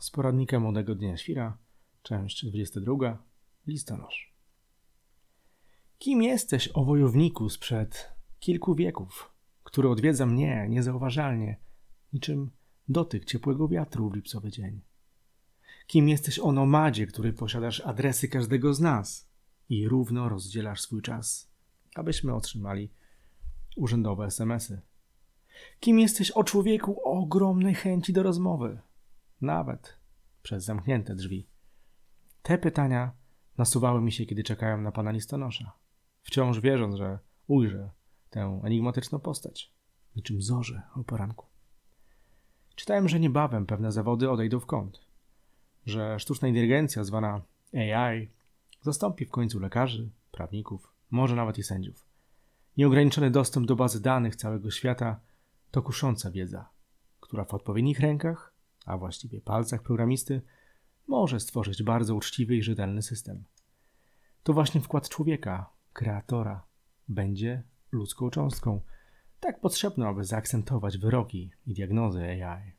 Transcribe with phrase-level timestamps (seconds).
[0.00, 1.58] Z poradnika Młodego Dnia Świra,
[2.02, 3.18] część 22,
[3.66, 4.34] listonosz.
[5.98, 9.32] Kim jesteś, o wojowniku sprzed kilku wieków,
[9.64, 11.56] który odwiedza mnie niezauważalnie,
[12.12, 12.50] niczym
[12.88, 14.80] dotyk ciepłego wiatru w lipcowy dzień?
[15.86, 19.28] Kim jesteś, o nomadzie, który posiadasz adresy każdego z nas
[19.68, 21.50] i równo rozdzielasz swój czas,
[21.94, 22.90] abyśmy otrzymali
[23.76, 24.80] urzędowe SMSy?
[25.80, 28.80] Kim jesteś, o człowieku o ogromnej chęci do rozmowy,
[29.40, 29.96] nawet
[30.42, 31.46] przez zamknięte drzwi?
[32.42, 33.12] Te pytania
[33.58, 35.72] nasuwały mi się, kiedy czekałem na pana listonosza,
[36.22, 37.90] wciąż wierząc, że ujrzę
[38.30, 39.72] tę enigmatyczną postać,
[40.16, 41.46] niczym zorze o poranku.
[42.74, 45.00] Czytałem, że niebawem pewne zawody odejdą w kąt,
[45.86, 47.40] że sztuczna inteligencja zwana
[47.74, 48.28] AI
[48.82, 52.06] zastąpi w końcu lekarzy, prawników, może nawet i sędziów.
[52.76, 55.20] Nieograniczony dostęp do bazy danych całego świata
[55.70, 56.68] to kusząca wiedza,
[57.20, 58.49] która w odpowiednich rękach,
[58.86, 60.42] a właściwie palcach programisty,
[61.06, 63.44] może stworzyć bardzo uczciwy i rzetelny system.
[64.42, 66.66] To właśnie wkład człowieka, kreatora,
[67.08, 68.80] będzie ludzką cząstką,
[69.40, 72.72] tak potrzebną, aby zaakcentować wyroki i diagnozy AI.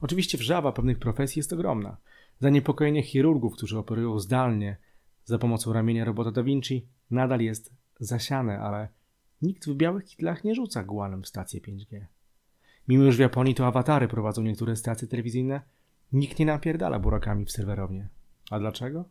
[0.00, 1.96] Oczywiście wrzawa pewnych profesji jest ogromna.
[2.40, 4.76] Zaniepokojenie chirurgów, którzy operują zdalnie
[5.24, 8.88] za pomocą ramienia robota Da Vinci, nadal jest zasiane, ale
[9.42, 12.06] nikt w białych kitlach nie rzuca guanem w stację 5G.
[12.88, 15.60] Mimo, że w Japonii to awatary prowadzą niektóre stacje telewizyjne,
[16.12, 18.08] nikt nie napierdala burakami w serwerownię.
[18.50, 19.04] A dlaczego?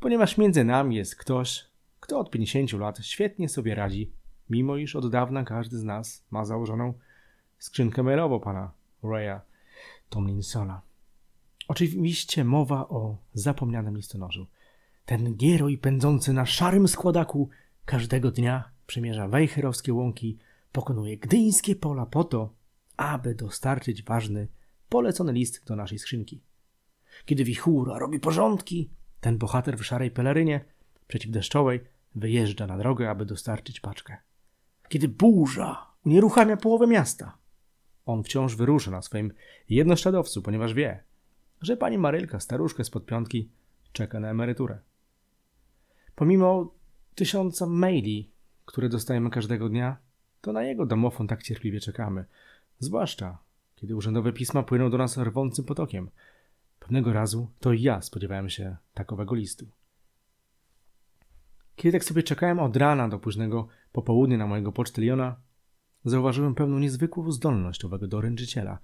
[0.00, 1.64] Ponieważ między nami jest ktoś,
[2.00, 4.12] kto od 50 lat świetnie sobie radzi,
[4.50, 6.94] mimo iż od dawna każdy z nas ma założoną
[7.58, 9.40] skrzynkę mailową pana Raya
[10.10, 10.82] Tomlinsona.
[11.68, 14.46] Oczywiście mowa o zapomnianym listonoszu.
[15.06, 17.48] Ten gieroj pędzący na szarym składaku
[17.84, 20.38] każdego dnia przemierza wejherowskie łąki,
[20.72, 22.50] pokonuje gdyńskie pola po to,
[22.96, 24.48] aby dostarczyć ważny,
[24.88, 26.42] polecony list do naszej skrzynki.
[27.24, 30.64] Kiedy wichura robi porządki, ten bohater w szarej pelerynie
[31.08, 31.80] przeciwdeszczowej
[32.14, 34.16] wyjeżdża na drogę, aby dostarczyć paczkę.
[34.88, 37.38] Kiedy burza unieruchamia połowę miasta,
[38.06, 39.32] on wciąż wyrusza na swoim
[39.68, 41.02] jednoszczadowcu, ponieważ wie,
[41.62, 43.50] że pani Marylka, staruszkę spod piątki,
[43.92, 44.78] czeka na emeryturę.
[46.14, 46.74] Pomimo
[47.14, 48.30] tysiąca maili,
[48.64, 49.96] które dostajemy każdego dnia,
[50.40, 52.24] to na jego domofon tak cierpliwie czekamy.
[52.78, 53.38] Zwłaszcza,
[53.76, 56.10] kiedy urzędowe pisma płyną do nas rwącym potokiem.
[56.80, 59.66] Pewnego razu to i ja spodziewałem się takowego listu.
[61.76, 65.36] Kiedy tak sobie czekałem od rana do późnego popołudnia na mojego pocztyliona,
[66.04, 68.78] zauważyłem pewną niezwykłą zdolność owego doręczyciela.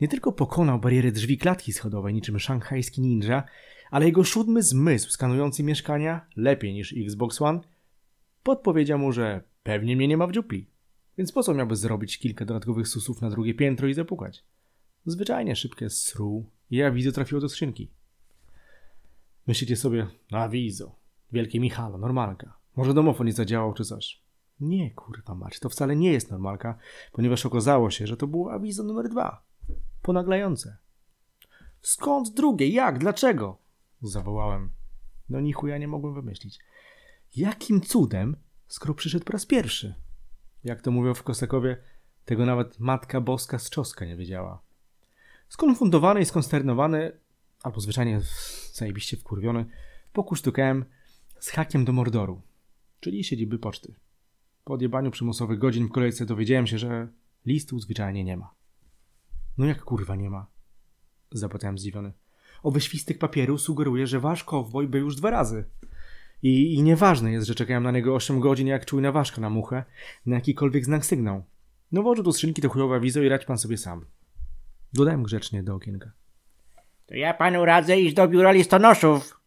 [0.00, 3.44] Nie tylko pokonał barierę drzwi klatki schodowej niczym szanghajski ninja,
[3.90, 7.60] ale jego siódmy zmysł skanujący mieszkania lepiej niż Xbox One
[8.42, 10.66] podpowiedział mu, że pewnie mnie nie ma w dziupli.
[11.18, 14.44] Więc po co miałby zrobić kilka dodatkowych susów na drugie piętro i zapukać?
[15.06, 17.90] Zwyczajnie szybkie sru i awizo trafiło do skrzynki.
[19.46, 20.96] Myślicie sobie, awizo,
[21.32, 22.58] wielkie Michalo, normalka.
[22.76, 24.22] Może domofon nie zadziałał czy coś.
[24.60, 26.78] Nie, kurwa mać, to wcale nie jest normalka,
[27.12, 29.42] ponieważ okazało się, że to było awizo numer dwa.
[30.02, 30.76] Ponaglające.
[31.82, 32.68] Skąd drugie?
[32.68, 32.98] Jak?
[32.98, 33.58] Dlaczego?
[34.02, 34.70] Zawołałem.
[35.28, 36.58] No ni chuja nie mogłem wymyślić.
[37.36, 38.36] Jakim cudem,
[38.66, 39.94] skoro przyszedł po raz pierwszy?
[40.64, 41.76] Jak to mówią w Kosakowie,
[42.24, 44.62] tego nawet Matka Boska z Czoska nie wiedziała.
[45.48, 47.12] Skonfundowany i skonsternowany,
[47.62, 48.20] albo zwyczajnie
[48.72, 49.66] zajebiście wkurwiony,
[50.12, 50.84] pokusztukałem
[51.40, 52.42] z hakiem do Mordoru,
[53.00, 53.94] czyli siedziby poczty.
[54.64, 57.08] Po odjebaniu przymusowych godzin w kolejce dowiedziałem się, że
[57.46, 58.54] listu zwyczajnie nie ma.
[59.58, 60.46] No jak kurwa nie ma?
[61.32, 62.12] Zapytałem zdziwiony.
[62.62, 65.64] Owy świstek papieru sugeruje, że wasz kowboj był już dwa razy.
[66.42, 69.84] I, I nieważne jest, że czekałem na niego 8 godzin jak czujna ważka na muchę,
[70.26, 71.44] na jakikolwiek znak sygnał.
[71.92, 74.06] No włożył do skrzynki to chujowe wizo i radź pan sobie sam.
[74.92, 76.12] Dodałem grzecznie do okienka.
[77.06, 79.40] To ja panu radzę iść do biura listonoszów.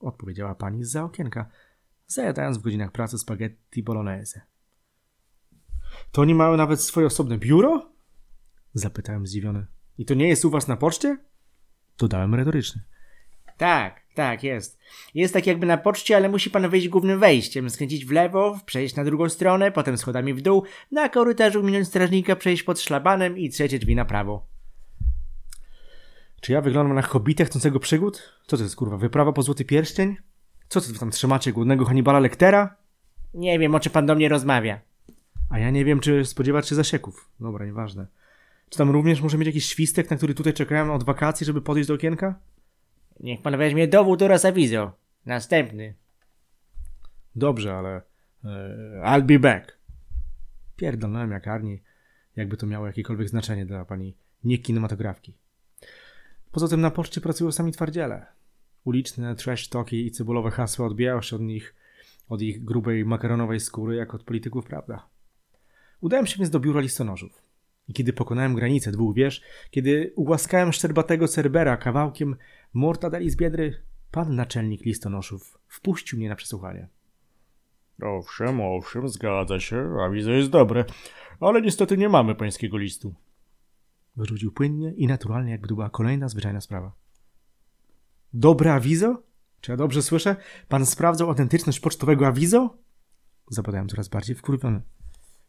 [0.00, 1.46] Odpowiedziała pani z za okienka,
[2.06, 4.40] zajadając w godzinach pracy spaghetti bolognese.
[6.12, 7.90] To nie mają nawet swoje osobne biuro?
[8.74, 9.66] Zapytałem zdziwiony.
[9.98, 11.18] I to nie jest u was na poczcie?
[11.98, 12.82] Dodałem retorycznie.
[13.56, 14.78] Tak, tak, jest.
[15.14, 18.96] Jest tak jakby na poczcie, ale musi pan wejść głównym wejściem, skręcić w lewo, przejść
[18.96, 23.50] na drugą stronę, potem schodami w dół, na korytarzu minąć strażnika, przejść pod szlabanem i
[23.50, 24.46] trzecie drzwi na prawo.
[26.40, 28.32] Czy ja wyglądam na hobita chcącego przygód?
[28.46, 30.16] Co to jest kurwa, wyprawa po złoty pierścień?
[30.68, 32.76] Co ty tam trzymacie, głodnego Hannibala Lectera?
[33.34, 34.80] Nie wiem, o czym pan do mnie rozmawia.
[35.50, 37.28] A ja nie wiem, czy spodziewać się zasieków.
[37.40, 38.06] Dobra, nieważne.
[38.68, 41.88] Czy tam również może mieć jakiś świstek, na który tutaj czekałem od wakacji, żeby podejść
[41.88, 42.34] do okienka?
[43.22, 44.92] Niech pan weźmie dowód oraz awizo.
[45.26, 45.94] Następny.
[47.36, 48.02] Dobrze, ale...
[48.44, 49.78] E, I'll be back.
[50.76, 51.82] Pierdolnąłem jak Arni,
[52.36, 54.14] jakby to miało jakiekolwiek znaczenie dla pani
[54.44, 55.34] niekinematografki.
[56.52, 58.26] Poza tym na poczcie pracują sami twardziele.
[58.84, 61.74] Uliczne trash talki i cebulowe hasła odbijają się od nich,
[62.28, 65.06] od ich grubej makaronowej skóry, jak od polityków, prawda?
[66.00, 67.42] Udałem się więc do biura listonoszów.
[67.88, 72.36] I kiedy pokonałem granicę dwóch wież, kiedy ugłaskałem szczerbatego Cerbera kawałkiem
[72.72, 76.88] mortadeli z biedry, pan naczelnik listonoszów wpuścił mnie na przesłuchanie.
[78.02, 80.84] Owszem, owszem, zgadza się, awizo jest dobre,
[81.40, 83.14] ale niestety nie mamy pańskiego listu.
[84.16, 86.92] Wyrzucił płynnie i naturalnie, jakby to była kolejna zwyczajna sprawa.
[88.34, 89.22] Dobre awizo?
[89.60, 90.36] Czy ja dobrze słyszę?
[90.68, 92.78] Pan sprawdzał autentyczność pocztowego awizo?
[93.50, 94.80] Zapytałem coraz bardziej wkurwiony.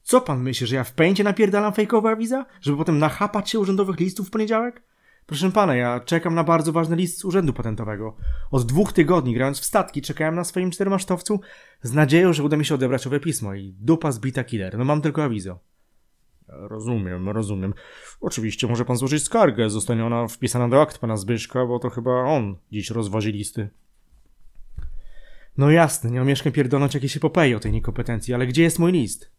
[0.03, 2.45] Co pan myśli, że ja w pęcie napierdalam fejkowe awiza?
[2.61, 4.83] Żeby potem nachapać się urzędowych listów w poniedziałek?
[5.25, 8.15] Proszę pana, ja czekam na bardzo ważny list z urzędu patentowego.
[8.51, 11.39] Od dwóch tygodni, grając w statki, czekałem na swoim czteromasztowcu
[11.81, 14.77] z nadzieją, że uda mi się odebrać owe pismo i dupa zbita killer.
[14.77, 15.59] No mam tylko awizo.
[16.47, 17.73] Rozumiem, rozumiem.
[18.21, 22.11] Oczywiście może pan złożyć skargę, zostanie ona wpisana do akt pana Zbyszka, bo to chyba
[22.11, 23.69] on dziś rozważy listy.
[25.57, 29.31] No jasne, nie omieszkam pierdolnąć jakieś epopeje o tej niekompetencji, ale gdzie jest mój list?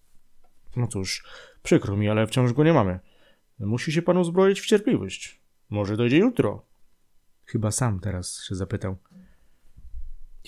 [0.77, 1.25] No cóż,
[1.63, 2.99] przykro mi, ale wciąż go nie mamy.
[3.59, 5.44] Musi się pan uzbroić w cierpliwość.
[5.75, 6.63] Może dojdzie jutro.
[7.45, 8.97] Chyba sam teraz się zapytał.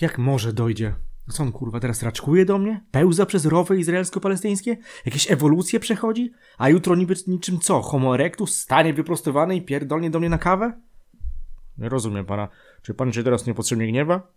[0.01, 0.95] Jak może dojdzie?
[1.29, 2.83] Co on kurwa teraz raczkuje do mnie?
[2.91, 4.77] Pełza przez rowy izraelsko-palestyńskie?
[5.05, 6.31] Jakieś ewolucje przechodzi?
[6.57, 7.81] A jutro niby niczym co?
[7.81, 10.73] Homo erectus stanie wyprostowany i pierdolnie do mnie na kawę?
[11.77, 12.47] Nie rozumiem pana.
[12.81, 14.31] Czy pan się teraz niepotrzebnie gniewa?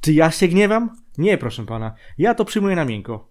[0.00, 0.96] Czy ja się gniewam?
[1.18, 1.94] Nie, proszę pana.
[2.18, 3.30] Ja to przyjmuję na miękko.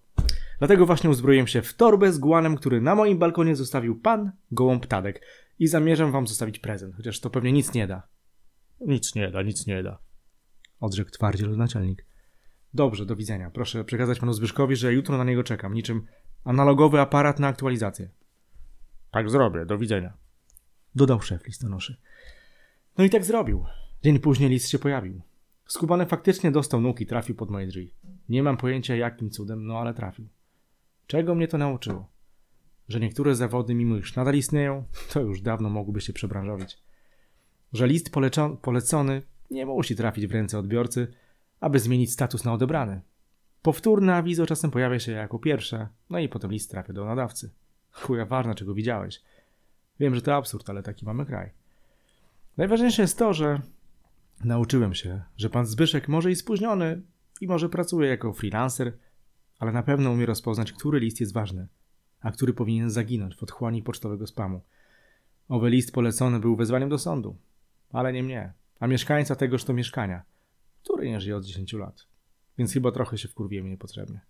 [0.58, 4.86] Dlatego właśnie uzbroiłem się w torbę z guanem, który na moim balkonie zostawił pan gołąb
[4.86, 5.20] Tadek
[5.58, 8.02] i zamierzam wam zostawić prezent, chociaż to pewnie nic nie da.
[8.80, 9.98] Nic nie da, nic nie da.
[10.80, 12.06] Odrzekł twardziel naczelnik.
[12.74, 13.50] Dobrze, do widzenia.
[13.50, 16.06] Proszę przekazać panu Zbyszkowi, że jutro na niego czekam, niczym
[16.44, 18.10] analogowy aparat na aktualizację.
[19.10, 20.16] Tak zrobię, do widzenia.
[20.94, 21.96] Dodał szef listonoszy.
[22.98, 23.64] No i tak zrobił.
[24.02, 25.22] Dzień później list się pojawił.
[25.66, 27.94] Skubany faktycznie dostał nóg i trafił pod moje drzwi.
[28.28, 30.28] Nie mam pojęcia jakim cudem, no ale trafił.
[31.06, 32.10] Czego mnie to nauczyło?
[32.88, 36.78] Że niektóre zawody, mimo iż nadal istnieją, to już dawno mogłyby się przebranżowić.
[37.72, 38.10] Że list
[38.62, 41.12] polecony nie musi trafić w ręce odbiorcy,
[41.60, 43.00] aby zmienić status na odebrany.
[43.62, 47.50] Powtórne awizo czasem pojawia się jako pierwsze, no i potem list trafia do nadawcy.
[47.92, 49.22] Chuja ważne, czego widziałeś.
[50.00, 51.50] Wiem, że to absurd, ale taki mamy kraj.
[52.56, 53.60] Najważniejsze jest to, że
[54.44, 57.02] nauczyłem się, że pan Zbyszek może i spóźniony
[57.40, 58.92] i może pracuje jako freelancer,
[59.58, 61.68] ale na pewno umie rozpoznać, który list jest ważny,
[62.20, 64.60] a który powinien zaginąć w otchłani pocztowego spamu.
[65.48, 67.36] Owy list polecony był wezwaniem do sądu,
[67.92, 70.22] ale nie mnie, a mieszkańca tegoż to mieszkania,
[70.82, 72.06] który nie żyje od 10 lat.
[72.58, 74.20] Więc chyba trochę się wkurwiłem niepotrzebnie.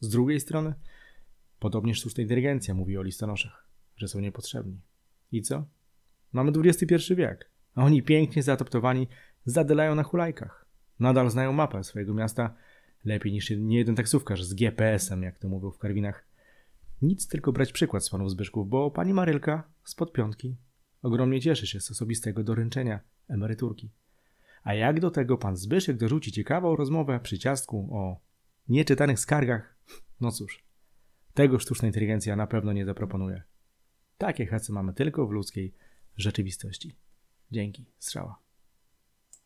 [0.00, 0.74] Z drugiej strony,
[1.58, 4.80] podobnie sztuczna inteligencja mówi o listonoszach, że są niepotrzebni.
[5.32, 5.64] I co?
[6.32, 9.08] Mamy XXI wiek, a oni pięknie zaadoptowani
[9.44, 10.66] zadylają na hulajkach.
[11.00, 12.54] Nadal znają mapę swojego miasta
[13.04, 16.25] lepiej niż nie jeden taksówkarz z GPS-em, jak to mówią w Karwinach.
[17.02, 20.56] Nic, tylko brać przykład z panów Zbyszków, bo pani Marylka z podpiątki
[21.02, 23.90] ogromnie cieszy się z osobistego doręczenia emeryturki.
[24.62, 28.20] A jak do tego pan Zbyszek dorzuci ciekawą rozmowę przy ciastku o
[28.68, 29.76] nieczytanych skargach,
[30.20, 30.64] no cóż,
[31.34, 33.42] tego sztuczna inteligencja na pewno nie zaproponuje.
[34.18, 35.74] Takie hecy mamy tylko w ludzkiej
[36.16, 36.96] rzeczywistości.
[37.50, 38.45] Dzięki, strzała.